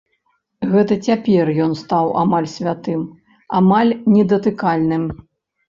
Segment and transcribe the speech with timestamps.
[0.71, 3.05] Гэта цяпер ён стаў амаль святым,
[3.61, 5.09] амаль недатыкальным.